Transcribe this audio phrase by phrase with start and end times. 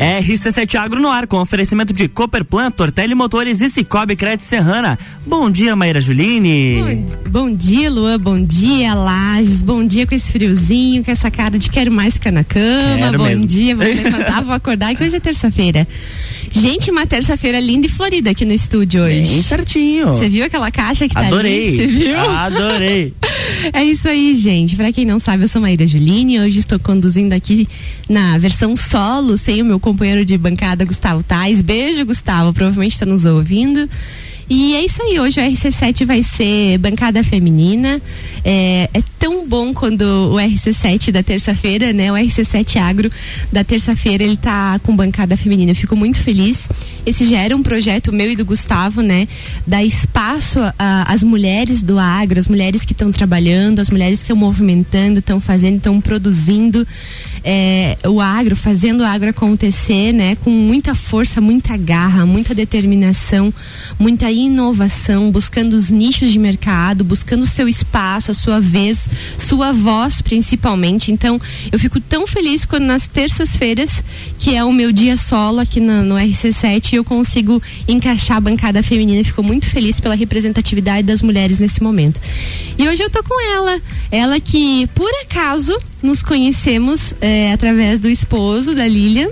[0.00, 4.98] RC7 Agro no ar, com oferecimento de Cooperplan, Tortelli Motores e Cicobi Crédito Serrana.
[5.26, 7.06] Bom dia, Maíra Juline.
[7.22, 8.18] Bom, bom, dia, Luan.
[8.18, 9.60] Bom dia, Lages.
[9.60, 12.96] Bom dia com esse friozinho, com essa cara de quero mais ficar na cama.
[12.96, 13.46] Quero bom mesmo.
[13.46, 14.90] dia, vou levantar, vou acordar.
[14.90, 15.86] E hoje é terça-feira.
[16.50, 19.20] Gente, uma terça-feira linda e florida aqui no estúdio hoje.
[19.20, 20.06] Bem certinho.
[20.08, 21.68] Você viu aquela caixa que tá Adorei.
[21.68, 21.76] ali?
[21.76, 22.20] Você viu?
[22.20, 23.14] Adorei.
[23.72, 24.74] É isso aí, gente.
[24.74, 26.40] Pra quem não sabe, eu sou Maíra Juline.
[26.40, 27.68] Hoje estou conduzindo aqui
[28.08, 31.60] na versão solo, sem o meu companheiro de bancada, Gustavo Tais.
[31.60, 32.54] Beijo, Gustavo.
[32.54, 33.88] Provavelmente está nos ouvindo.
[34.52, 38.02] E é isso aí, hoje o RC7 vai ser bancada feminina.
[38.44, 42.10] É, é tão bom quando o RC7 da terça-feira, né?
[42.10, 43.08] O RC7 Agro
[43.52, 45.70] da terça-feira, ele tá com bancada feminina.
[45.70, 46.68] Eu fico muito feliz.
[47.06, 49.28] Esse já era um projeto meu e do Gustavo, né?
[49.64, 54.36] Dar espaço às mulheres do agro, as mulheres que estão trabalhando, as mulheres que estão
[54.36, 56.84] movimentando, estão fazendo, estão produzindo
[57.44, 60.34] é, o agro, fazendo o agro acontecer, né?
[60.42, 63.54] Com muita força, muita garra, muita determinação,
[63.96, 69.72] muita inovação, buscando os nichos de mercado, buscando o seu espaço, a sua vez, sua
[69.72, 71.12] voz principalmente.
[71.12, 74.02] Então, eu fico tão feliz quando nas terças-feiras,
[74.38, 78.82] que é o meu dia solo aqui no, no RC7, eu consigo encaixar a bancada
[78.82, 79.24] feminina.
[79.24, 82.20] Fico muito feliz pela representatividade das mulheres nesse momento.
[82.78, 83.80] E hoje eu tô com ela,
[84.10, 89.28] ela que por acaso nos conhecemos é, através do esposo da Lilian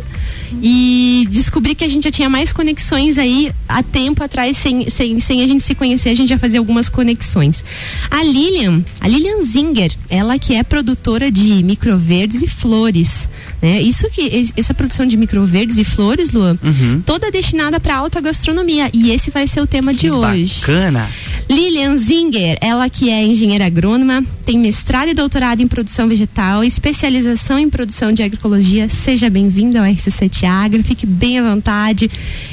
[0.63, 5.21] e descobri que a gente já tinha mais conexões aí há tempo atrás, sem, sem,
[5.21, 7.63] sem a gente se conhecer, a gente já fazia algumas conexões.
[8.11, 13.29] A Lilian, a Lilian Zinger, ela que é produtora de microverdes e flores,
[13.61, 13.81] né?
[13.83, 17.03] Isso que, essa produção de microverdes e flores, Luan, Uhum.
[17.05, 20.61] toda destinada para alta gastronomia e esse vai ser o tema de Que hoje.
[20.61, 21.09] Bacana.
[21.49, 27.59] Lilian Zinger, ela que é engenheira agrônoma, tem mestrado e doutorado em produção vegetal, especialização
[27.59, 28.87] em produção de agroecologia.
[28.91, 32.11] Seja bem-vinda ao RC7 Agro, fique bem à vontade.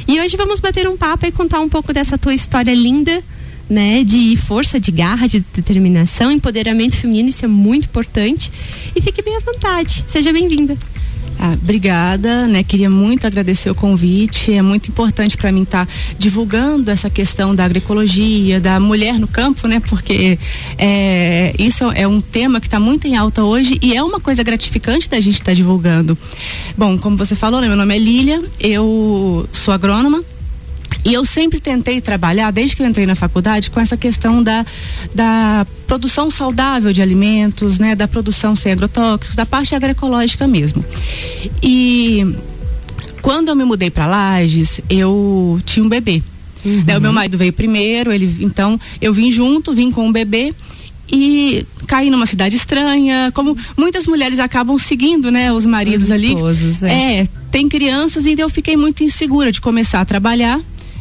[0.08, 3.22] E hoje vamos bater um papo e contar um pouco dessa tua história linda.
[3.68, 8.52] Né, de força, de garra, de determinação, empoderamento feminino, isso é muito importante.
[8.96, 10.06] E fique bem à vontade.
[10.08, 10.78] Seja bem-vinda.
[11.40, 12.64] Ah, obrigada, né?
[12.64, 14.54] Queria muito agradecer o convite.
[14.54, 15.88] É muito importante para mim estar
[16.18, 19.80] divulgando essa questão da agroecologia, da mulher no campo, né?
[19.80, 20.40] Porque
[20.78, 24.44] é, isso é um tema que está muito em alta hoje e é uma coisa
[24.44, 26.18] gratificante da gente estar divulgando.
[26.78, 27.68] Bom, como você falou, né?
[27.68, 30.24] meu nome é Lília, eu sou agrônoma.
[31.06, 34.66] E eu sempre tentei trabalhar, desde que eu entrei na faculdade, com essa questão da,
[35.14, 40.84] da produção saudável de alimentos, né, da produção sem agrotóxicos, da parte agroecológica mesmo.
[41.62, 42.36] E
[43.22, 46.24] quando eu me mudei para Lages, eu tinha um bebê.
[46.64, 50.52] Né, o meu marido veio primeiro, ele então eu vim junto, vim com o bebê
[51.08, 56.34] e caí numa cidade estranha, como muitas mulheres acabam seguindo, né, os maridos Os ali.
[56.34, 57.20] esposos, é.
[57.20, 60.60] é, tem crianças, então eu fiquei muito insegura de começar a trabalhar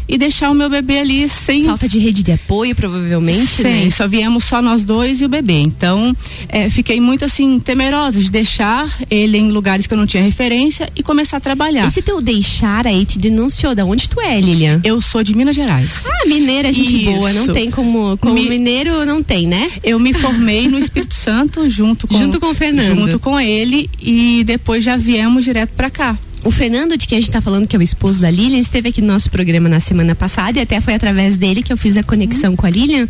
[0.08, 3.90] e deixar o meu bebê ali sem Falta de rede de apoio, provavelmente, Sim, né?
[3.90, 5.54] só viemos só nós dois e o bebê.
[5.60, 6.14] Então,
[6.48, 10.88] é, fiquei muito assim, temerosa de deixar ele em lugares que eu não tinha referência
[10.96, 11.86] e começar a trabalhar.
[11.88, 13.74] Esse teu deixar aí te denunciou.
[13.74, 14.80] Da onde tu é, Lilian?
[14.84, 15.92] Eu sou de Minas Gerais.
[16.04, 17.04] Ah, mineira, gente Isso.
[17.12, 17.32] boa.
[17.32, 18.16] Não tem como.
[18.18, 19.70] Como Mi- mineiro, não tem, né?
[19.82, 22.96] Eu me formei no Espírito Santo junto com Junto com o Fernando.
[22.98, 26.18] Junto com ele e depois já viemos direto pra cá.
[26.44, 28.90] O Fernando, de quem a gente tá falando, que é o esposo da Lilian, esteve
[28.90, 31.96] aqui no nosso programa na semana passada e até foi através dele que eu fiz
[31.96, 33.08] a conexão com a Lilian.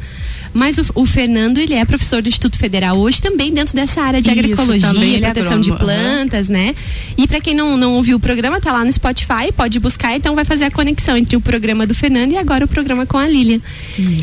[0.53, 4.23] Mas o, o Fernando, ele é professor do Instituto Federal hoje também dentro dessa área
[4.23, 6.77] de Isso, agroecologia, é proteção de plantas, né?
[7.19, 10.37] E para quem não, não ouviu o programa, tá lá no Spotify, pode buscar, então
[10.37, 13.27] vai fazer a conexão entre o programa do Fernando e agora o programa com a
[13.27, 13.61] Lilian.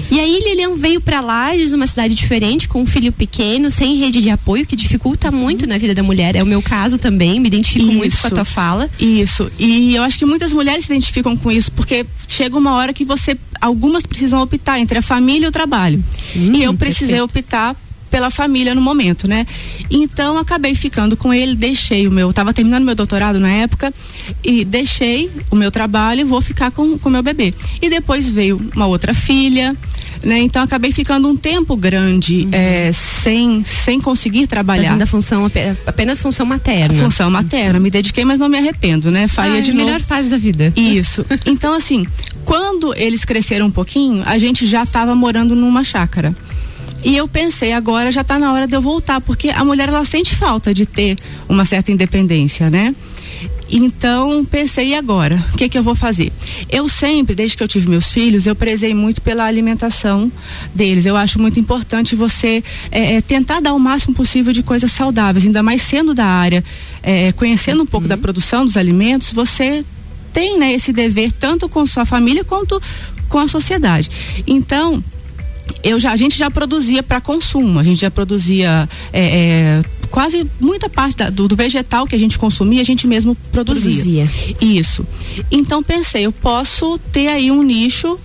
[0.10, 4.22] E aí Lilian veio para Lages, uma cidade diferente, com um filho pequeno, sem rede
[4.22, 6.38] de apoio, que dificulta muito na vida da mulher.
[6.38, 8.36] É o meu caso também, me identifico muito com a Isso.
[8.36, 8.90] tua fala.
[9.02, 9.52] Isso.
[9.58, 13.04] E eu acho que muitas mulheres se identificam com isso, porque chega uma hora que
[13.04, 13.36] você.
[13.60, 16.04] Algumas precisam optar entre a família e o trabalho.
[16.36, 17.24] Hum, e eu precisei perfeito.
[17.24, 17.76] optar
[18.12, 19.48] pela família no momento, né?
[19.90, 23.94] Então acabei ficando com ele, deixei o meu, tava terminando meu doutorado na época
[24.44, 27.54] e deixei o meu trabalho e vou ficar com o meu bebê.
[27.82, 29.76] E depois veio uma outra filha,
[30.24, 30.40] né?
[30.40, 34.84] Então acabei ficando um tempo grande eh, sem sem conseguir trabalhar.
[34.90, 36.94] Fazendo a função, ape- apenas função materna.
[37.02, 39.28] Função materna, me dediquei, mas não me arrependo, né?
[39.28, 39.86] Faria Ai, de novo.
[39.86, 40.74] melhor fase da vida.
[40.76, 41.26] Isso.
[41.46, 42.06] Então, assim,
[42.46, 46.36] quando eles cresceram um pouquinho, a gente já estava morando numa chácara.
[47.04, 50.06] E eu pensei, agora já está na hora de eu voltar, porque a mulher ela
[50.06, 51.18] sente falta de ter
[51.50, 52.96] uma certa independência, né?
[53.72, 55.44] Então pensei, e agora?
[55.54, 56.32] O que, que eu vou fazer?
[56.70, 60.30] Eu sempre, desde que eu tive meus filhos, eu prezei muito pela alimentação
[60.76, 61.06] deles.
[61.06, 62.62] Eu acho muito importante você
[62.92, 66.64] é, é, tentar dar o máximo possível de coisas saudáveis, ainda mais sendo da área,
[67.02, 68.10] é, conhecendo um pouco uhum.
[68.10, 69.86] da produção dos alimentos, você
[70.34, 72.82] tem né, esse dever tanto com sua família quanto
[73.30, 74.10] com a sociedade.
[74.46, 75.02] Então,
[75.84, 80.46] eu já, a gente já produzia para consumo, a gente já produzia é, é, quase
[80.60, 84.26] muita parte da, do, do, vegetal que a gente consumia, a gente mesmo produzia.
[84.26, 84.58] produzia.
[84.62, 85.06] Isso.
[85.50, 88.20] Então pensei, eu posso ter aí um nicho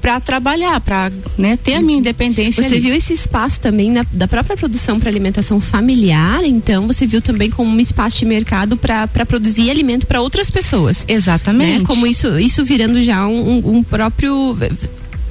[0.00, 2.62] para trabalhar, para né, ter a minha independência.
[2.62, 2.80] Você ali.
[2.80, 7.50] viu esse espaço também na, da própria produção para alimentação familiar, então você viu também
[7.50, 11.04] como um espaço de mercado para produzir alimento para outras pessoas.
[11.08, 11.80] Exatamente.
[11.80, 11.84] Né?
[11.84, 14.56] Como isso, isso virando já um, um próprio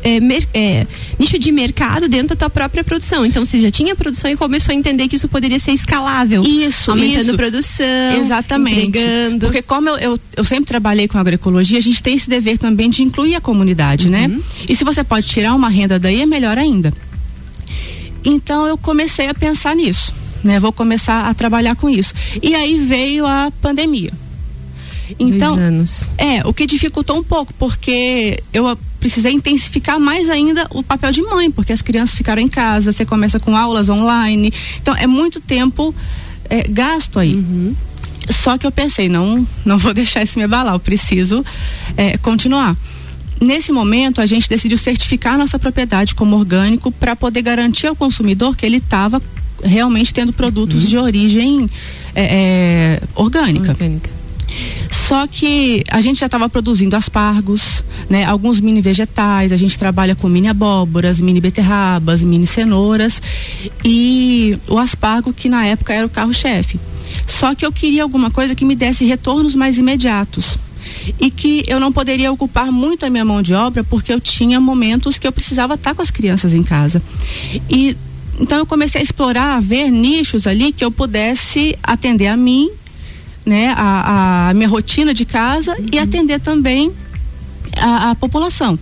[0.05, 0.85] é, mer, é,
[1.17, 3.25] nicho de mercado dentro da tua própria produção.
[3.25, 6.43] Então você já tinha produção e começou a entender que isso poderia ser escalável.
[6.43, 7.35] Isso, aumentando isso.
[7.35, 8.87] produção, exatamente.
[8.87, 9.47] Entregando.
[9.47, 12.87] Porque como eu, eu, eu, sempre trabalhei com agroecologia, a gente tem esse dever também
[12.87, 14.27] de incluir a comunidade, né?
[14.27, 14.37] uhum.
[14.37, 14.43] né?
[14.69, 16.93] E se você pode tirar uma renda daí, é melhor ainda.
[18.23, 20.13] Então eu comecei a pensar nisso,
[20.43, 20.59] né?
[20.59, 22.13] Vou começar a trabalhar com isso.
[22.43, 24.11] E aí veio a pandemia.
[25.19, 25.57] Então,
[26.17, 31.21] é, o que dificultou um pouco, porque eu precisei intensificar mais ainda o papel de
[31.21, 34.51] mãe, porque as crianças ficaram em casa, você começa com aulas online.
[34.81, 35.93] Então, é muito tempo
[36.49, 37.35] é, gasto aí.
[37.35, 37.75] Uhum.
[38.29, 41.45] Só que eu pensei, não, não vou deixar isso me abalar, eu preciso
[41.95, 42.75] é, continuar.
[43.39, 48.55] Nesse momento, a gente decidiu certificar nossa propriedade como orgânico para poder garantir ao consumidor
[48.55, 49.21] que ele estava
[49.63, 50.89] realmente tendo produtos uhum.
[50.89, 51.69] de origem
[52.13, 53.71] é, é orgânica.
[53.71, 54.14] orgânica.
[55.07, 58.25] Só que a gente já estava produzindo aspargos, né?
[58.25, 63.21] Alguns mini vegetais, a gente trabalha com mini abóboras, mini beterrabas, mini cenouras
[63.83, 66.79] e o aspargo que na época era o carro-chefe.
[67.27, 70.57] Só que eu queria alguma coisa que me desse retornos mais imediatos
[71.19, 74.59] e que eu não poderia ocupar muito a minha mão de obra porque eu tinha
[74.59, 76.99] momentos que eu precisava estar com as crianças em casa.
[77.69, 77.95] E
[78.39, 82.71] então eu comecei a explorar, a ver nichos ali que eu pudesse atender a mim
[83.45, 85.85] né, a, a minha rotina de casa uhum.
[85.91, 86.91] e atender também
[87.77, 88.77] a, a, população.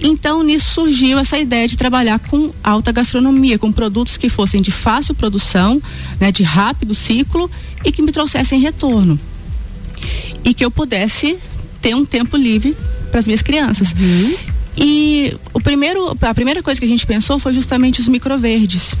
[0.00, 4.70] Então, nisso surgiu essa ideia de trabalhar com alta gastronomia, com produtos que fossem de
[4.70, 5.80] fácil produção,
[6.20, 7.50] né, de rápido ciclo
[7.84, 9.18] e que me trouxessem retorno.
[10.44, 11.38] E que eu pudesse
[11.80, 12.76] ter um tempo livre
[13.10, 13.92] para as minhas crianças.
[13.92, 14.36] Uhum.
[14.76, 18.94] E o primeiro, a primeira coisa que a gente pensou foi justamente os microverdes.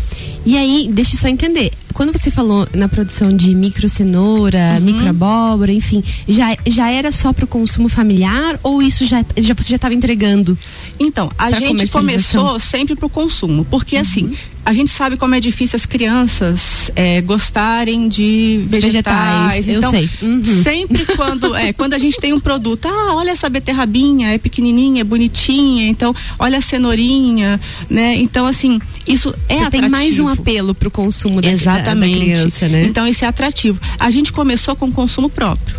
[0.44, 1.72] E aí, deixa eu só entender.
[1.92, 4.80] Quando você falou na produção de micro cenoura, uhum.
[4.80, 9.54] micro abóbora, enfim, já, já era só para o consumo familiar ou isso já, já
[9.54, 10.58] você já estava entregando?
[10.98, 14.02] Então, a gente começou sempre para o consumo, porque uhum.
[14.02, 19.66] assim, a gente sabe como é difícil as crianças é, gostarem de vegetais.
[19.66, 20.10] vegetais então, eu sei.
[20.22, 20.62] Uhum.
[20.62, 25.00] sempre quando é, quando a gente tem um produto, ah, olha essa beterrabinha, é pequenininha,
[25.00, 27.60] é bonitinha, então olha a cenourinha,
[27.90, 28.16] né?
[28.16, 29.82] Então assim, isso é Você atrativo.
[29.82, 32.12] tem mais um apelo para o consumo da, Exatamente.
[32.12, 32.84] Da, da criança, né?
[32.84, 33.80] Então isso é atrativo.
[33.98, 35.76] A gente começou com consumo próprio,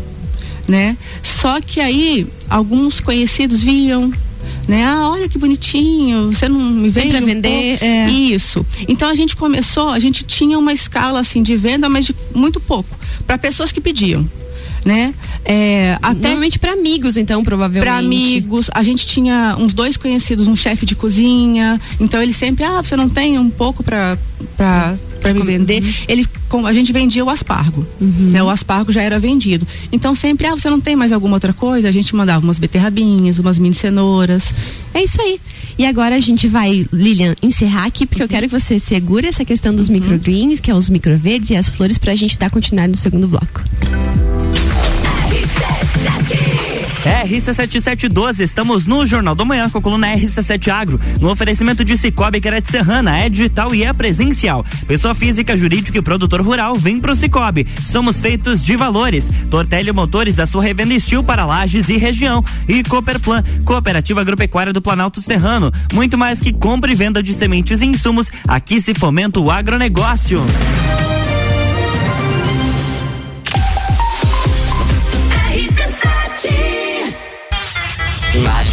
[0.67, 0.97] né?
[1.21, 4.11] Só que aí alguns conhecidos viam
[4.67, 4.83] né?
[4.85, 7.79] Ah, olha que bonitinho, você não me vende para vender?
[7.81, 8.09] Um é.
[8.09, 8.65] Isso.
[8.87, 12.59] Então a gente começou, a gente tinha uma escala assim de venda, mas de muito
[12.59, 14.27] pouco, para pessoas que pediam
[14.85, 15.13] né?
[15.45, 17.83] É, até Normalmente para amigos, então, provavelmente.
[17.83, 18.69] Para amigos.
[18.73, 21.79] A gente tinha uns dois conhecidos, um chefe de cozinha.
[21.99, 24.17] Então ele sempre, ah, você não tem um pouco para
[25.23, 25.93] para me vender, uhum.
[26.07, 26.27] ele
[26.65, 28.29] a gente vendia o aspargo, uhum.
[28.29, 28.43] né?
[28.43, 29.65] O aspargo já era vendido.
[29.91, 31.89] Então sempre, ah, você não tem mais alguma outra coisa?
[31.89, 34.53] A gente mandava umas beterrabinhas, umas mini cenouras.
[34.93, 35.39] É isso aí.
[35.79, 38.25] E agora a gente vai, Lilian, encerrar aqui porque uhum.
[38.25, 39.95] eu quero que você segure essa questão dos uhum.
[39.95, 43.27] microgreens, que é os microverdes e as flores para a gente dar continuidade no segundo
[43.27, 43.63] bloco.
[47.23, 52.41] RC7712, estamos no Jornal da Manhã com a coluna RC7 Agro, no oferecimento de Cicobi
[52.41, 54.65] Crédito Serrana, é digital e é presencial.
[54.87, 57.65] Pessoa física, jurídica e produtor rural, vem pro Cicobi.
[57.89, 59.29] Somos feitos de valores.
[59.49, 62.43] Tortelli Motores, a sua revenda estil para lajes e região.
[62.67, 65.71] E Cooperplan, Cooperativa Agropecuária do Planalto Serrano.
[65.93, 70.43] Muito mais que compra e venda de sementes e insumos, aqui se fomenta o agronegócio.
[78.41, 78.72] Mad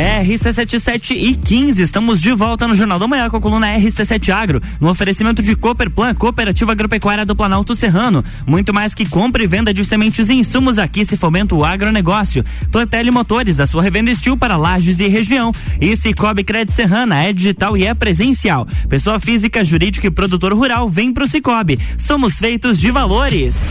[0.00, 4.62] RC77 e 15, estamos de volta no Jornal da Manhã com a coluna RC7 Agro,
[4.80, 8.24] no oferecimento de Cooperplan, Cooperativa Agropecuária do Planalto Serrano.
[8.46, 12.42] Muito mais que compra e venda de sementes e insumos aqui se fomenta o agronegócio.
[12.72, 15.52] Tortelli Motores, a sua revenda estil para lajes e região.
[15.78, 18.66] E Cicobi Crédito Serrana, é digital e é presencial.
[18.88, 21.78] Pessoa física, jurídica e produtor rural, vem pro Cicobi.
[21.98, 23.70] Somos feitos de valores.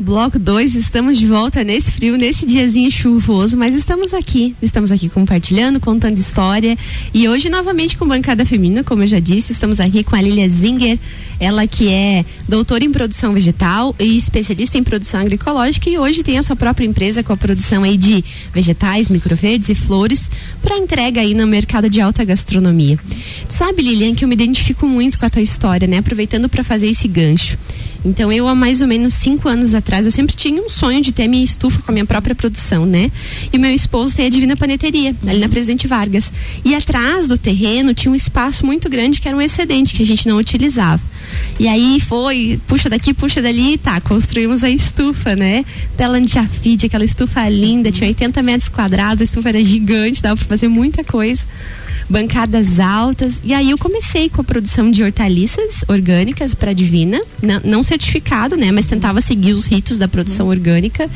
[0.00, 5.10] Bloco 2, estamos de volta nesse frio, nesse diazinho chuvoso, mas estamos aqui, estamos aqui
[5.10, 6.74] compartilhando, contando história
[7.12, 10.48] e hoje novamente com bancada feminina, como eu já disse, estamos aqui com a Lilia
[10.48, 10.98] Zinger,
[11.38, 16.38] ela que é doutora em produção vegetal e especialista em produção agroecológica e hoje tem
[16.38, 20.30] a sua própria empresa com a produção aí de vegetais, microverdes e flores
[20.62, 22.98] para entrega aí no mercado de alta gastronomia.
[23.50, 25.98] Sabe, Lilian, que eu me identifico muito com a tua história, né?
[25.98, 27.58] Aproveitando para fazer esse gancho.
[28.04, 31.10] Então, eu há mais ou menos cinco anos atrás, eu sempre tinha um sonho de
[31.10, 33.10] ter minha estufa com a minha própria produção, né?
[33.52, 36.32] E meu esposo tem a Divina Paneteria, ali na Presidente Vargas.
[36.64, 40.06] E atrás do terreno tinha um espaço muito grande que era um excedente que a
[40.06, 41.02] gente não utilizava.
[41.58, 45.64] E aí foi, puxa daqui, puxa dali, tá, construímos a estufa, né?
[45.96, 50.46] Tela anti-afide, aquela estufa linda, tinha 80 metros quadrados, a estufa era gigante, dava pra
[50.46, 51.44] fazer muita coisa
[52.10, 53.40] bancadas altas.
[53.44, 58.56] E aí eu comecei com a produção de hortaliças orgânicas para Divina, não, não, certificado,
[58.56, 58.72] né?
[58.72, 60.52] Mas tentava seguir os ritos da produção uhum.
[60.52, 61.08] orgânica.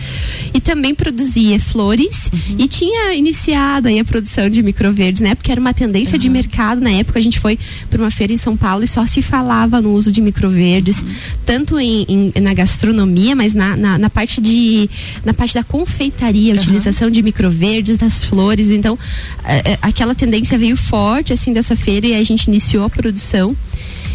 [0.55, 2.57] E também produzia flores uhum.
[2.59, 5.35] e tinha iniciado aí a produção de microverdes, né?
[5.35, 6.21] Porque era uma tendência uhum.
[6.21, 6.81] de mercado.
[6.81, 7.59] Na época a gente foi
[7.91, 11.09] para uma feira em São Paulo e só se falava no uso de microverdes, uhum.
[11.45, 14.89] tanto em, em, na gastronomia, mas na, na, na, parte de
[15.25, 18.71] na parte da confeitaria, utilização de microverdes, das flores.
[18.71, 18.97] Então,
[19.43, 23.57] a, a, aquela tendência veio forte assim dessa feira e a gente iniciou a produção.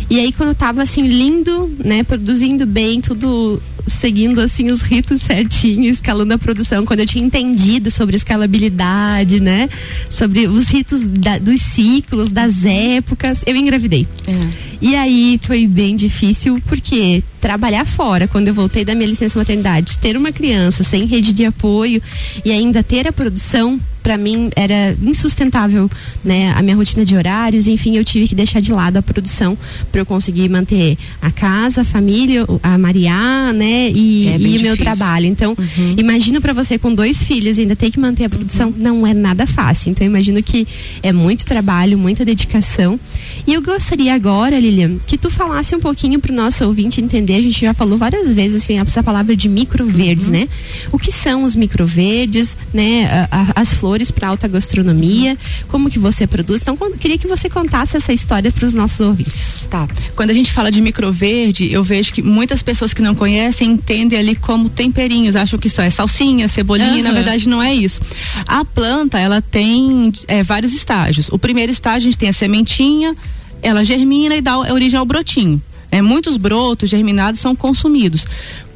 [0.09, 5.97] E aí quando tava assim lindo, né, produzindo bem, tudo seguindo assim os ritos certinhos,
[5.97, 9.69] escalando a produção, quando eu tinha entendido sobre escalabilidade, né,
[10.09, 14.07] sobre os ritos da, dos ciclos, das épocas, eu engravidei.
[14.27, 14.69] É.
[14.81, 19.97] E aí foi bem difícil porque trabalhar fora, quando eu voltei da minha licença maternidade,
[19.97, 22.01] ter uma criança sem rede de apoio
[22.43, 25.89] e ainda ter a produção para mim era insustentável,
[26.23, 26.53] né?
[26.55, 29.57] A minha rotina de horários, enfim, eu tive que deixar de lado a produção
[29.91, 33.89] para eu conseguir manter a casa, a família, a Maria, né?
[33.89, 35.25] E, é e o meu trabalho.
[35.25, 35.95] Então, uhum.
[35.97, 38.75] imagino para você com dois filhos ainda ter que manter a produção, uhum.
[38.77, 39.91] não é nada fácil.
[39.91, 40.67] Então, imagino que
[41.03, 42.99] é muito trabalho, muita dedicação.
[43.45, 47.35] E eu gostaria agora, Lilian, que tu falasse um pouquinho pro nosso ouvinte entender.
[47.35, 50.31] A gente já falou várias vezes assim, essa palavra de microverdes, uhum.
[50.31, 50.49] né?
[50.91, 53.27] O que são os microverdes, né?
[53.55, 56.61] As flores para alta gastronomia, como que você produz.
[56.61, 59.67] Então, queria que você contasse essa história para os nossos ouvintes.
[59.69, 59.87] Tá.
[60.15, 64.17] Quando a gente fala de microverde, eu vejo que muitas pessoas que não conhecem entendem
[64.17, 67.03] ali como temperinhos, acham que só é salsinha, cebolinha, uhum.
[67.03, 68.01] na verdade não é isso.
[68.47, 71.29] A planta, ela tem é, vários estágios.
[71.29, 73.15] O primeiro estágio a gente tem a sementinha,
[73.61, 78.25] ela germina e dá origem ao brotinho É, muitos brotos germinados são consumidos.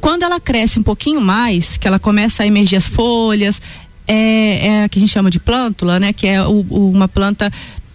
[0.00, 3.62] Quando ela cresce um pouquinho mais, que ela começa a emergir as folhas,
[4.06, 6.12] é, é a que a gente chama de plântula, né?
[6.12, 7.50] Que é o, o, uma planta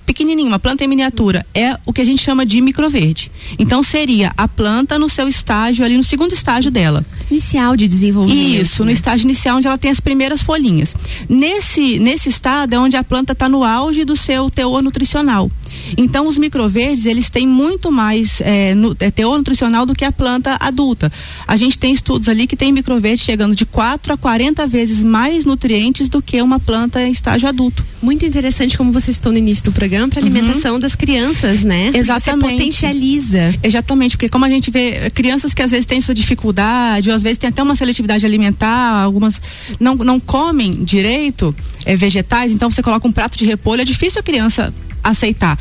[0.09, 3.31] pequenininha, uma planta em miniatura, é o que a gente chama de microverde.
[3.59, 7.05] Então seria a planta no seu estágio ali no segundo estágio dela.
[7.29, 8.59] Inicial de desenvolvimento.
[8.59, 8.87] Isso, né?
[8.87, 10.95] no estágio inicial onde ela tem as primeiras folhinhas.
[11.29, 15.51] Nesse nesse estado é onde a planta está no auge do seu teor nutricional.
[15.98, 20.12] Então os microverdes eles têm muito mais é, nu, é, teor nutricional do que a
[20.12, 21.12] planta adulta.
[21.48, 25.45] A gente tem estudos ali que tem microverdes chegando de 4 a 40 vezes mais
[25.45, 27.86] nutrientes do que uma planta em estágio adulto.
[28.01, 30.79] Muito interessante como você citou no início do programa para alimentação uhum.
[30.79, 31.86] das crianças, né?
[31.86, 32.45] Porque Exatamente.
[32.45, 33.55] Você potencializa.
[33.62, 37.24] Exatamente, porque como a gente vê crianças que às vezes têm essa dificuldade, ou às
[37.24, 39.41] vezes tem até uma seletividade alimentar, algumas
[39.79, 41.53] não, não comem direito
[41.86, 45.58] é, vegetais, então você coloca um prato de repolho, é difícil a criança aceitar.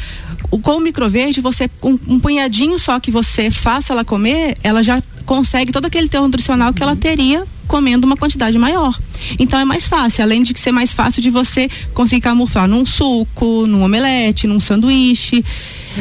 [0.51, 4.83] O, com o microverde, você um, um punhadinho só que você faça ela comer, ela
[4.83, 8.99] já consegue todo aquele teor nutricional que ela teria comendo uma quantidade maior.
[9.39, 13.67] Então é mais fácil, além de ser mais fácil de você conseguir camuflar num suco,
[13.67, 15.45] num omelete, num sanduíche.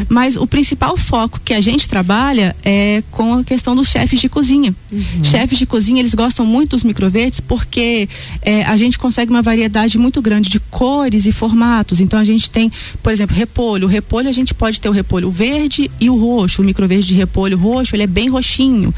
[0.10, 4.30] Mas o principal foco que a gente trabalha é com a questão dos chefes de
[4.30, 4.76] cozinha.
[4.92, 5.24] Uhum.
[5.24, 8.08] Chefes de cozinha, eles gostam muito dos microverdes porque
[8.42, 12.00] é, a gente consegue uma variedade muito grande de cores e formatos.
[12.00, 13.88] Então a gente tem, por exemplo, repolho.
[13.88, 16.62] O repolho a gente pode ter o repolho verde e o roxo.
[16.62, 18.94] O microverde de repolho roxo, ele é bem roxinho.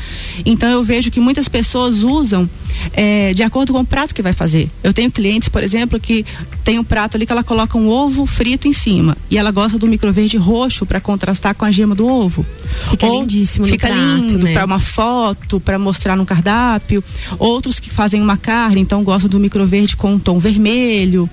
[0.46, 2.50] Então eu vejo que muitas pessoas usam
[2.94, 4.70] é, de acordo com o prato que vai fazer.
[4.84, 6.26] Eu tenho clientes, por exemplo, que
[6.64, 9.78] tem um prato ali que ela coloca um ovo frito em cima e ela gosta
[9.78, 12.46] do microverde roxo para contrastar com a gema do ovo.
[12.90, 14.54] Fica Ou lindíssimo Fica prato, lindo né?
[14.54, 17.04] para uma foto, para mostrar no cardápio.
[17.38, 21.30] Outros que fazem uma carne, então gostam do microverde com um tom vermelho.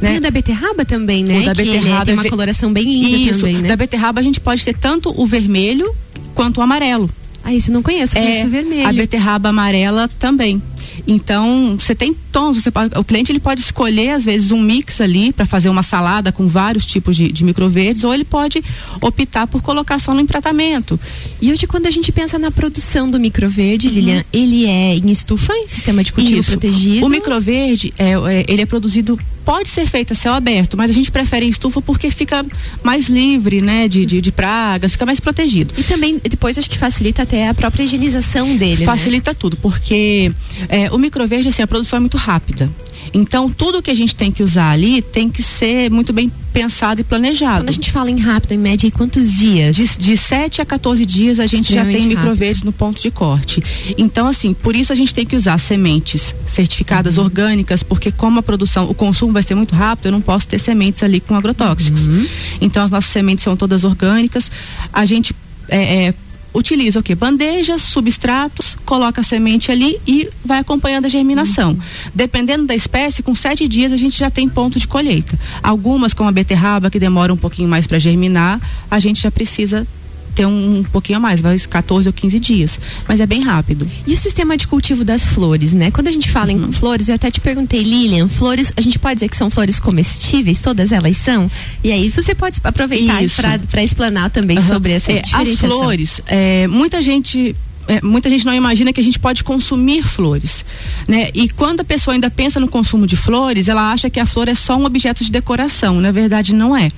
[0.00, 0.10] Né?
[0.10, 1.40] Tem o da beterraba também, né?
[1.40, 3.68] O da que beterraba ele tem uma é coloração bem linda Isso, também, né?
[3.68, 5.94] da beterraba a gente pode ter tanto o vermelho
[6.34, 7.10] quanto o amarelo.
[7.42, 8.86] Ah, isso eu não conheço, conheço o vermelho.
[8.86, 10.62] A beterraba amarela também.
[11.06, 15.00] Então, você tem tons, você pode- o cliente ele pode escolher às vezes um mix
[15.00, 18.62] ali para fazer uma salada com vários tipos de, de microverdes ou ele pode
[19.00, 20.98] optar por colocar só no empratamento.
[21.40, 25.52] E hoje, quando a gente pensa na produção do microverde, Lilian, ele é em estufa,
[25.54, 26.40] em sistema de cultivo Uhum.
[26.40, 26.50] Isso.
[26.52, 27.06] protegido.
[27.06, 30.94] O microverde, é, é, ele é produzido, pode ser feito a céu aberto, mas a
[30.94, 32.44] gente prefere em estufa porque fica
[32.82, 35.74] mais livre, né, de, de, de pragas, fica mais protegido.
[35.76, 38.86] E também, depois, acho que facilita até a própria higienização dele, né?
[38.86, 40.32] Facilita tudo, porque
[40.68, 42.70] é, o microverde, assim, a produção é muito rápida.
[43.12, 47.00] Então, tudo que a gente tem que usar ali tem que ser muito bem pensado
[47.00, 47.62] e planejado.
[47.62, 49.76] Quando a gente fala em rápido, em média, em quantos dias?
[49.76, 53.62] De, de 7 a 14 dias a gente já tem microverdes no ponto de corte.
[53.96, 57.24] Então, assim, por isso a gente tem que usar sementes certificadas Uhum.
[57.24, 60.58] orgânicas, porque como a produção, o consumo vai ser muito rápido, eu não posso ter
[60.58, 62.06] sementes ali com agrotóxicos.
[62.06, 62.26] Uhum.
[62.60, 64.50] Então, as nossas sementes são todas orgânicas.
[64.92, 65.34] A gente
[65.68, 66.14] é, é,
[66.52, 67.14] utiliza o que?
[67.14, 71.78] Bandejas, substratos, coloca a semente ali e vai acompanhando a germinação.
[72.14, 75.38] Dependendo da espécie, com sete dias a gente já tem ponto de colheita.
[75.62, 78.60] Algumas, como a beterraba, que demora um pouquinho mais para germinar,
[78.90, 79.86] a gente já precisa
[80.34, 82.78] ter um, um pouquinho a mais, vai 14 ou 15 dias.
[83.08, 83.86] Mas é bem rápido.
[84.06, 85.90] E o sistema de cultivo das flores, né?
[85.90, 86.68] Quando a gente fala Uhum.
[86.68, 89.78] em flores, eu até te perguntei, Lilian, flores, a gente pode dizer que são flores
[89.78, 91.50] comestíveis, todas elas são?
[91.84, 93.20] E aí você pode aproveitar
[93.70, 94.66] para explanar também Aham.
[94.68, 97.54] sobre essa É, As flores, é, muita gente.
[97.90, 100.64] É, muita gente não imagina que a gente pode consumir flores,
[101.08, 101.28] né?
[101.34, 104.46] E quando a pessoa ainda pensa no consumo de flores, ela acha que a flor
[104.46, 106.00] é só um objeto de decoração.
[106.00, 106.88] Na verdade, não é.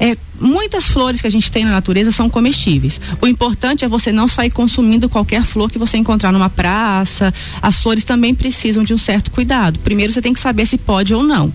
[0.00, 3.00] É, muitas flores que a gente tem na natureza são comestíveis.
[3.22, 7.32] O importante é você não sair consumindo qualquer flor que você encontrar numa praça.
[7.62, 9.78] As flores também precisam de um certo cuidado.
[9.84, 11.52] Primeiro você tem que saber se pode ou não.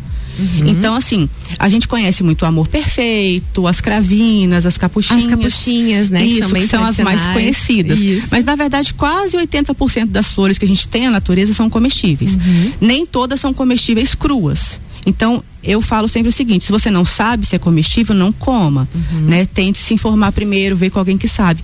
[0.65, 5.25] Então, assim, a gente conhece muito o amor perfeito, as cravinas, as capuchinhas.
[5.25, 6.21] As capuchinhas, né?
[6.21, 7.99] que Isso, são bem que são as mais conhecidas.
[7.99, 8.27] Isso.
[8.31, 12.35] Mas na verdade, quase 80% das flores que a gente tem na natureza são comestíveis.
[12.35, 12.73] Uhum.
[12.79, 14.79] Nem todas são comestíveis cruas.
[15.05, 18.87] Então, eu falo sempre o seguinte: se você não sabe se é comestível, não coma.
[18.93, 19.21] Uhum.
[19.21, 19.45] Né?
[19.45, 21.63] Tente se informar primeiro, ver com alguém que sabe.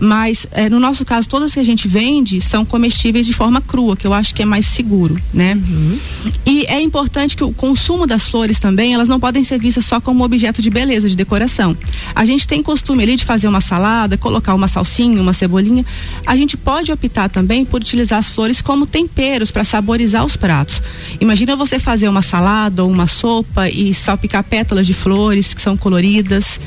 [0.00, 3.96] Mas, eh, no nosso caso, todas que a gente vende são comestíveis de forma crua,
[3.96, 5.16] que eu acho que é mais seguro.
[5.32, 5.54] Né?
[5.54, 5.98] Uhum.
[6.44, 10.00] E é importante que o consumo das flores também, elas não podem ser vistas só
[10.00, 11.76] como objeto de beleza, de decoração.
[12.14, 15.84] A gente tem costume ali de fazer uma salada, colocar uma salsinha, uma cebolinha.
[16.26, 20.82] A gente pode optar também por utilizar as flores como temperos para saborizar os pratos.
[21.20, 23.35] Imagina você fazer uma salada ou uma sopa
[23.72, 26.60] e salpicar pétalas de flores que são coloridas.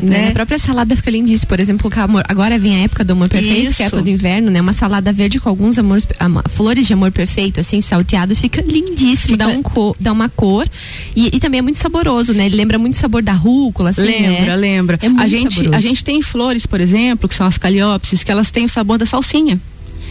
[0.00, 0.08] Né?
[0.22, 0.28] né?
[0.28, 1.48] A própria salada fica lindíssima.
[1.48, 1.90] Por exemplo.
[2.28, 3.96] Agora vem a época do amor perfeito, que é a Isso.
[3.96, 4.60] época do inverno, né?
[4.60, 6.06] Uma salada verde com alguns amores,
[6.48, 10.64] flores de amor perfeito, assim, salteadas, fica lindíssimo, dá, Fica- um co- dá uma cor.
[11.16, 12.46] E, e também é muito saboroso, né?
[12.46, 14.56] Ele lembra muito o sabor da rúcula, assim, lembra, né?
[14.56, 14.98] lembra.
[15.02, 15.76] É muito a gente, saboroso.
[15.76, 18.96] a gente tem flores, por exemplo, que são as caliopsis, que elas têm o sabor
[18.96, 19.60] da salsinha.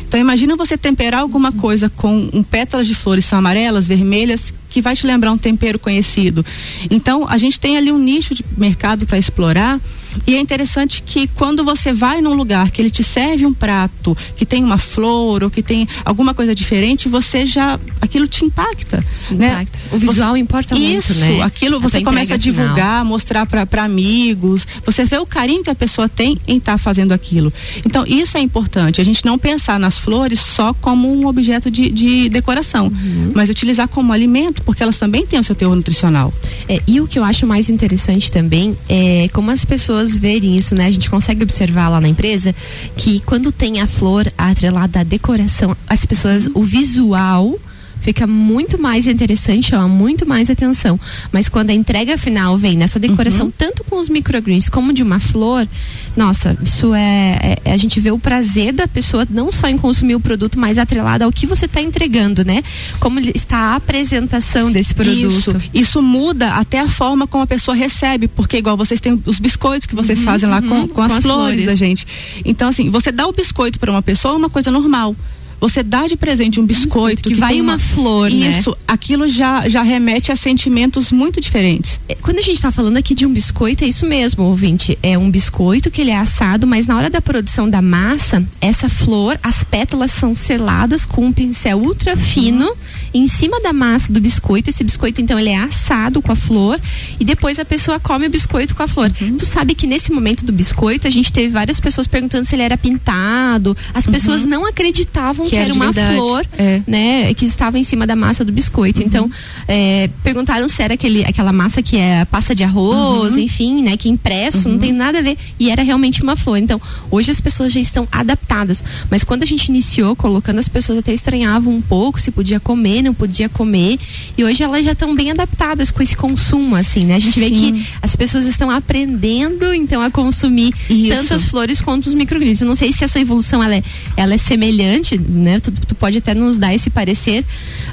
[0.10, 4.82] Então imagina você temperar alguma coisa com um pétalas de flores são amarelas, vermelhas, que
[4.82, 6.44] vai te lembrar um tempero conhecido.
[6.90, 9.80] Então a gente tem ali um nicho de mercado para explorar
[10.28, 14.16] e é interessante que quando você vai num lugar que ele te serve um prato
[14.36, 19.04] que tem uma flor ou que tem alguma coisa diferente, você já aquilo te impacta,
[19.32, 19.52] né?
[19.54, 19.80] Impacta.
[19.92, 21.42] O visual importa muito, Isso, né?
[21.42, 22.68] aquilo você começa a entrega final.
[22.68, 24.68] divulgar, mostrar para amigos.
[24.86, 27.52] Você vê o carinho que a pessoa tem em estar fazendo aquilo.
[27.86, 29.02] Então, isso é importante.
[29.02, 33.32] A gente não pensar nas flores só como um objeto de, de decoração, Uhum.
[33.36, 36.34] mas utilizar como alimento, porque elas também têm o seu teor nutricional.
[36.68, 40.76] É, e o que eu acho mais interessante também é como as pessoas verem isso,
[40.76, 40.86] né?
[40.86, 42.56] A gente consegue observar lá na empresa
[42.96, 47.60] que quando tem a flor atrelada à decoração, as pessoas, o visual
[48.02, 51.00] fica muito mais interessante, chama muito mais atenção.
[51.32, 53.54] Mas quando a entrega final vem nessa decoração, Uhum.
[53.58, 55.68] tanto com os microgreens como de uma flor,
[56.16, 60.16] nossa, isso é, é- A gente vê o prazer da pessoa não só em consumir
[60.16, 62.64] o produto, mas atrelado ao que você está entregando, né?
[63.00, 65.28] Como está a apresentação desse produto.
[65.28, 69.40] Isso, isso muda até a forma como a pessoa recebe, porque igual vocês têm os
[69.40, 71.66] biscoitos que vocês fazem lá uhum, com, com as, com as flores, flores.
[71.66, 72.08] da gente.
[72.44, 75.16] Então, assim, você dá o biscoito para uma pessoa é uma coisa normal.
[75.60, 78.50] Você dá de presente um biscoito que vai tem uma flor, né?
[78.50, 82.00] Isso, aquilo já, já remete a sentimentos muito diferentes.
[82.08, 84.98] É, Quando a gente está falando aqui de um biscoito, é isso mesmo, ouvinte.
[85.04, 88.88] É um biscoito que ele é assado, mas na hora da produção da massa, essa
[88.88, 92.72] flor, as pétalas são seladas com um pincel ultra fino
[93.14, 94.70] em cima da massa do biscoito.
[94.70, 96.80] Esse biscoito, então, ele é assado com a flor
[97.20, 99.12] e depois a pessoa come o biscoito com a flor.
[99.38, 102.64] Tu sabe que nesse momento do biscoito, a gente teve várias pessoas perguntando se ele
[102.64, 103.76] era pintado.
[103.94, 106.82] As pessoas não acreditavam que, Que era uma flor É.
[106.86, 109.02] né, que estava em cima da massa do biscoito.
[109.02, 109.30] Então,
[109.68, 114.08] é, perguntaram se era aquele, aquela massa que é pasta de arroz, enfim, né, que
[114.08, 115.38] é impresso, não tem nada a ver.
[115.60, 116.58] E era realmente uma flor.
[116.58, 118.84] Então, hoje as pessoas já estão adaptadas.
[119.10, 123.02] Mas quando a gente iniciou colocando, as pessoas até estranhavam um pouco se podia comer,
[123.02, 123.98] não podia comer.
[124.38, 127.16] E hoje elas já estão bem adaptadas com esse consumo, assim, né?
[127.16, 127.56] A gente vê Sim.
[127.74, 131.16] que as pessoas estão aprendendo, então, a consumir Isso.
[131.16, 132.62] tanto as flores quanto os microgrids.
[132.62, 133.84] Eu não sei se essa evolução ela é,
[134.18, 135.60] ela é semelhante, né?
[135.60, 137.46] Tu, tu pode até nos dar esse parecer,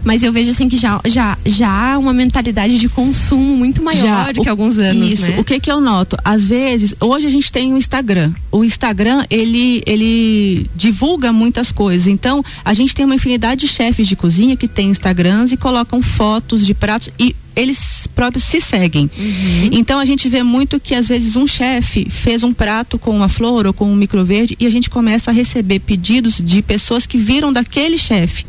[0.04, 4.32] mas eu vejo assim que já, já, já há uma mentalidade de consumo muito maior
[4.32, 5.30] do o- que alguns anos, Isso.
[5.30, 5.38] né?
[5.38, 6.16] O que que eu noto?
[6.24, 8.32] Às vezes, hoje a gente tem o Instagram.
[8.50, 12.06] O Instagram, ele, ele divulga muitas coisas.
[12.06, 16.02] Então, a gente tem uma infinidade de chefes de cozinha que tem Instagrams e colocam
[16.02, 19.08] fotos de pratos e eles próprios se seguem.
[19.70, 23.28] Então a gente vê muito que às vezes um chefe fez um prato com uma
[23.28, 27.18] flor ou com um microverde e a gente começa a receber pedidos de pessoas que
[27.18, 28.46] viram daquele chefe.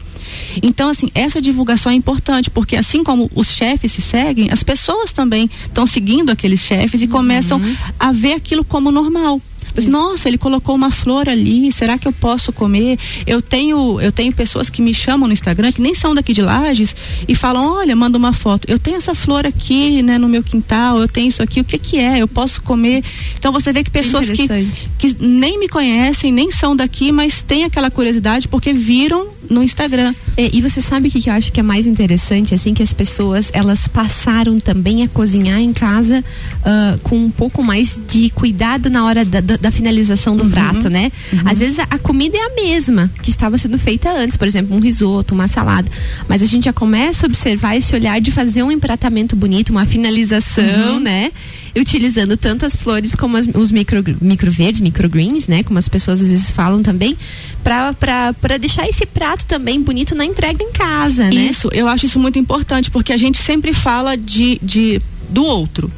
[0.64, 5.12] Então, assim, essa divulgação é importante, porque assim como os chefes se seguem, as pessoas
[5.12, 7.62] também estão seguindo aqueles chefes e começam
[8.00, 9.42] a ver aquilo como normal.
[9.86, 12.98] Nossa, ele colocou uma flor ali, será que eu posso comer?
[13.26, 16.42] Eu tenho, eu tenho pessoas que me chamam no Instagram, que nem são daqui de
[16.42, 16.96] Lages,
[17.28, 18.68] e falam, olha, manda uma foto.
[18.70, 21.78] Eu tenho essa flor aqui, né, no meu quintal, eu tenho isso aqui, o que
[21.78, 22.20] que é?
[22.20, 23.04] Eu posso comer?
[23.38, 24.90] Então você vê que pessoas que, interessante.
[24.98, 30.14] que nem me conhecem, nem são daqui, mas têm aquela curiosidade porque viram no Instagram.
[30.36, 32.84] É, e você sabe o que, que eu acho que é mais interessante, assim, que
[32.84, 36.24] as pessoas, elas passaram também a cozinhar em casa
[36.64, 41.12] ah, com um pouco mais de cuidado na hora da, da- finalização do prato, né?
[41.46, 44.76] Às vezes a, a comida é a mesma que estava sendo feita antes, por exemplo,
[44.76, 45.90] um risoto, uma salada,
[46.28, 49.86] mas a gente já começa a observar esse olhar de fazer um empratamento bonito, uma
[49.86, 51.32] finalização, né?
[51.76, 55.64] Utilizando tanto as flores como as- os micro, microverdes, microgreens, né?
[55.64, 57.16] Como as pessoas às vezes falam também,
[57.64, 61.30] para deixar esse prato também bonito na entrega em casa, né?
[61.50, 65.92] Isso, eu acho isso muito importante, porque a gente sempre fala de, de do outro.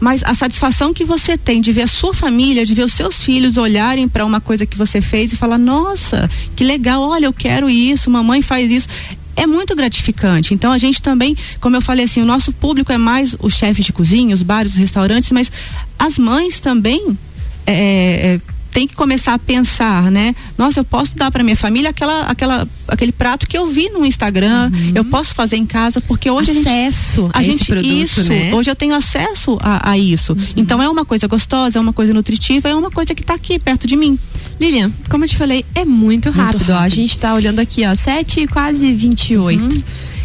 [0.00, 3.16] Mas a satisfação que você tem de ver a sua família, de ver os seus
[3.22, 7.32] filhos olharem para uma coisa que você fez e falar: "Nossa, que legal, olha, eu
[7.32, 8.88] quero isso, mamãe faz isso".
[9.36, 10.54] É muito gratificante.
[10.54, 13.84] Então a gente também, como eu falei assim, o nosso público é mais os chefes
[13.84, 15.50] de cozinha, os bares, os restaurantes, mas
[15.98, 17.18] as mães também
[17.66, 18.40] é, é,
[18.74, 20.34] tem que começar a pensar, né?
[20.58, 24.04] Nossa, eu posso dar para minha família aquela, aquela, aquele prato que eu vi no
[24.04, 27.86] Instagram, eu posso fazer em casa, porque hoje a gente Acesso a a gente produto,
[27.86, 28.52] isso, né?
[28.52, 30.36] hoje eu tenho acesso a, a isso.
[30.56, 33.60] Então é uma coisa gostosa, é uma coisa nutritiva, é uma coisa que está aqui
[33.60, 34.18] perto de mim.
[34.60, 36.70] Lilian, como eu te falei, é muito rápido.
[36.70, 36.94] Ó, a rápido.
[36.94, 39.84] gente tá olhando aqui, ó, 7 e quase 28.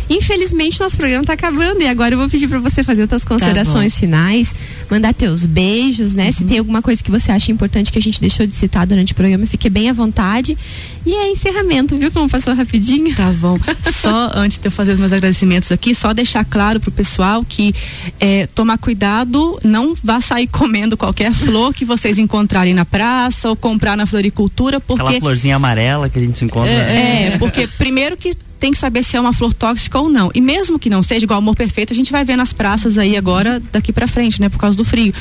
[0.10, 3.94] Infelizmente, nosso programa está acabando e agora eu vou pedir para você fazer outras considerações
[3.94, 4.56] Tá finais,
[4.90, 6.28] mandar teus beijos, né?
[6.28, 6.32] Uhum.
[6.32, 9.14] Se tem alguma coisa que você acha importante que a gente deixou de citar durante
[9.14, 10.58] o programa, fique bem à vontade.
[11.06, 13.16] E é encerramento, viu como passou rapidinho?
[13.16, 13.60] Tá bom.
[13.92, 17.74] Só antes de eu fazer os meus agradecimentos aqui, só deixar claro pro pessoal que
[18.20, 23.56] é, tomar cuidado, não vá sair comendo qualquer flor que vocês encontrarem na praça ou
[23.56, 26.72] comprar na floricultura, porque Aquela florzinha amarela que a gente encontra.
[26.72, 30.30] É, porque primeiro que tem que saber se é uma flor tóxica ou não.
[30.34, 33.16] E mesmo que não seja igual amor perfeito, a gente vai ver nas praças aí
[33.16, 35.14] agora daqui pra frente, né, por causa do frio.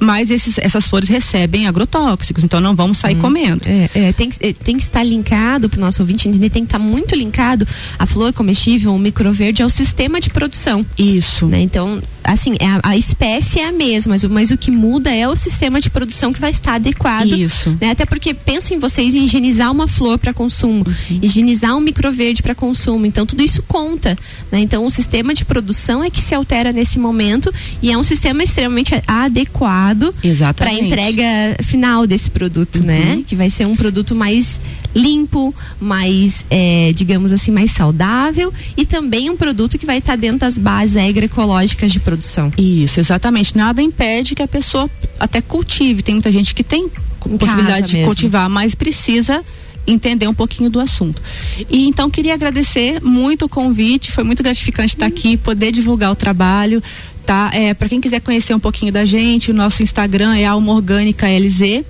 [0.00, 3.62] Mas esses, essas flores recebem agrotóxicos, então não vamos sair comendo.
[3.66, 6.62] É, é, tem, que- é, tem que estar linkado para o nosso ouvinte entender, tem
[6.62, 7.66] que estar muito linkado
[7.98, 10.84] a flor comestível, o microverde, ao sistema de produção.
[10.96, 11.46] Isso.
[11.46, 11.60] Né?
[11.60, 15.14] Então, assim, é a, a espécie é a mesma, mas, o- mas o que muda
[15.14, 17.26] é o sistema de produção que vai estar adequado.
[17.36, 17.76] Isso.
[17.80, 17.90] Né?
[17.90, 21.18] Até porque pensem vocês em higienizar uma flor para consumo, Uhum.
[21.22, 22.77] higienizar um microverde para consumo.
[23.06, 24.16] Então, tudo isso conta.
[24.52, 24.60] Né?
[24.60, 28.42] Então, o sistema de produção é que se altera nesse momento e é um sistema
[28.42, 30.84] extremamente a- adequado para Exatamente.
[30.86, 31.24] entrega
[31.62, 33.22] final desse produto, né?
[33.26, 34.60] Que vai ser um produto mais
[34.94, 40.38] limpo, mais, é, digamos assim, mais saudável e também um produto que vai estar dentro
[40.40, 42.50] das bases agroecológicas de produção.
[42.56, 43.56] Isso, exatamente.
[43.56, 44.88] Nada impede que a pessoa
[45.20, 46.02] até cultive.
[46.02, 46.88] Tem muita gente que tem
[47.26, 48.06] Em possibilidade de mesmo.
[48.08, 49.44] cultivar, mas precisa
[49.90, 51.22] entender um pouquinho do assunto.
[51.70, 56.16] E então queria agradecer muito o convite, foi muito gratificante estar aqui, poder divulgar o
[56.16, 56.82] trabalho,
[57.24, 57.50] tá?
[57.52, 61.26] É, para quem quiser conhecer um pouquinho da gente, o nosso Instagram é Alma Orgânica
[61.26, 61.84] LZ.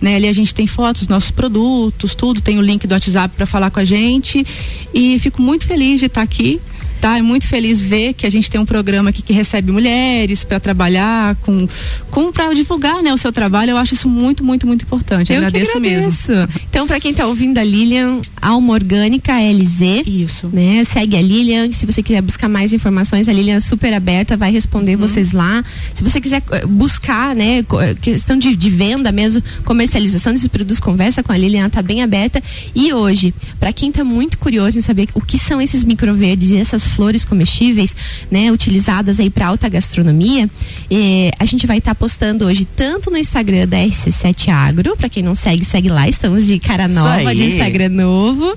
[0.00, 3.44] Né, ali a gente tem fotos nossos produtos, tudo, tem o link do WhatsApp para
[3.44, 4.46] falar com a gente.
[4.94, 6.58] E fico muito feliz de estar aqui.
[7.00, 10.44] Tá, é muito feliz ver que a gente tem um programa aqui que recebe mulheres
[10.44, 11.66] para trabalhar com,
[12.10, 13.70] com para divulgar, né, o seu trabalho.
[13.70, 15.32] Eu acho isso muito, muito, muito importante.
[15.32, 16.08] Eu agradeço, que mesmo.
[16.08, 16.60] agradeço.
[16.68, 20.06] Então, para quem tá ouvindo a Lilian, Alma Orgânica LZ.
[20.06, 20.48] Isso.
[20.52, 20.84] Né?
[20.84, 21.72] Segue a Lilian.
[21.72, 25.08] Se você quiser buscar mais informações, a Lilian é super aberta, vai responder Uhum.
[25.08, 25.64] vocês lá.
[25.94, 30.80] Se você quiser eh, buscar, né, eh, questão de, de venda mesmo, comercialização desses produtos,
[30.80, 32.42] conversa com a Lilian, ela tá bem aberta.
[32.74, 36.56] E hoje, para quem tá muito curioso em saber o que são esses microverdes e
[36.56, 37.96] essas flores comestíveis,
[38.30, 40.48] né, utilizadas aí para alta gastronomia,
[40.90, 45.22] eh, a gente vai estar postando hoje tanto no Instagram da RC7 Agro, para quem
[45.22, 47.42] não segue, segue lá, estamos de cara nova de.
[47.44, 48.56] Instagram novo.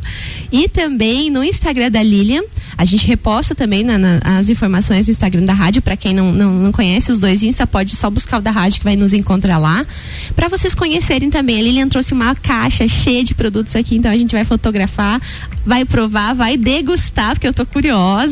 [0.51, 2.41] E também no Instagram da Lilian.
[2.77, 5.81] A gente reposta também na- na- as informações no Instagram da rádio.
[5.81, 8.79] Para quem não, não, não conhece os dois Insta, pode só buscar o da rádio
[8.79, 9.85] que vai nos encontrar lá.
[10.35, 11.59] Para vocês conhecerem também.
[11.59, 15.19] A Lilian trouxe uma caixa cheia de produtos aqui, então a gente vai fotografar,
[15.65, 18.22] vai provar, vai degustar, porque eu tô curiosa.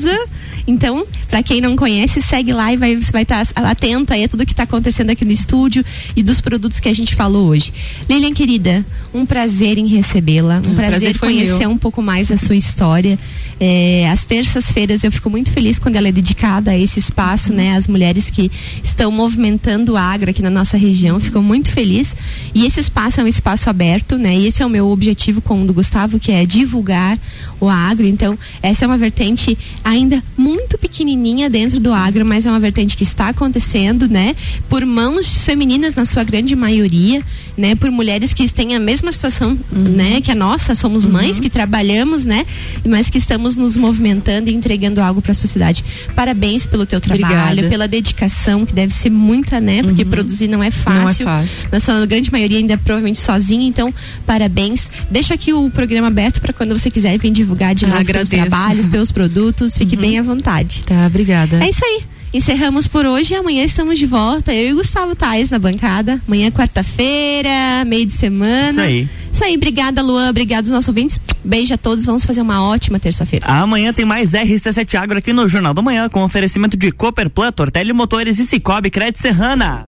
[0.67, 4.27] Então, para quem não conhece, segue lá e vai, você vai estar atento aí a
[4.27, 5.83] tudo que está acontecendo aqui no estúdio
[6.15, 7.73] e dos produtos que a gente falou hoje.
[8.09, 10.61] Lilian, querida, um prazer em recebê-la.
[10.65, 11.71] Um O prazer, prazer conhecer meu.
[11.71, 13.17] um pouco mais da sua história.
[13.59, 17.75] É, às terças-feiras eu fico muito feliz quando ela é dedicada a esse espaço, né?
[17.75, 18.51] As mulheres que
[18.83, 21.19] estão movimentando o agro aqui na nossa região.
[21.19, 22.15] Fico muito feliz.
[22.53, 24.35] E esse espaço é um espaço aberto, né?
[24.35, 27.17] E esse é o meu objetivo com o do Gustavo, que é divulgar
[27.59, 28.05] o agro.
[28.05, 32.95] Então, essa é uma vertente ainda muito pequenininha dentro do agro, mas é uma vertente
[32.95, 34.35] que está acontecendo, né?
[34.69, 37.21] Por mãos femininas na sua grande maioria,
[37.57, 37.75] né?
[37.75, 40.21] Por mulheres que têm a mesma situação, né?
[40.21, 42.45] Que a nossa, somos mães que trabalhamos, né?
[42.87, 45.83] Mas que estamos nos movimentando e entregando algo para a sociedade.
[46.15, 47.69] Parabéns pelo teu trabalho, Obrigada.
[47.69, 49.81] pela dedicação, que deve ser muita, né?
[49.83, 51.01] Porque produzir não é fácil.
[51.01, 51.69] Não é fácil.
[51.71, 53.93] Na sua grande maioria ainda provavelmente sozinha, então
[54.25, 54.89] parabéns.
[55.09, 58.09] Deixa aqui o programa aberto para quando você quiser vir divulgar de Ah, novo teus
[58.09, 58.35] agradeço.
[58.35, 58.49] Uhum.
[58.49, 60.83] trabalhos, teus produtos, fique bem à vontade.
[60.85, 61.63] Tá, obrigada.
[61.63, 62.03] É isso aí.
[62.33, 64.53] Encerramos por hoje e amanhã estamos de volta.
[64.53, 66.21] Eu e Gustavo Tais na bancada.
[66.25, 68.71] Amanhã é quarta-feira, meio de semana.
[68.71, 69.09] Isso aí.
[69.33, 69.55] Isso aí.
[69.55, 70.29] Obrigada, Luan.
[70.29, 71.19] Obrigada aos nossos ouvintes.
[71.43, 72.05] Beijo a todos.
[72.05, 73.45] Vamos fazer uma ótima terça-feira.
[73.45, 77.91] Amanhã tem mais RC7 Agro aqui no Jornal da Manhã, com oferecimento de Cooperplan, Tortelli
[77.91, 79.79] Motores e Cicobi Crédito Serrana.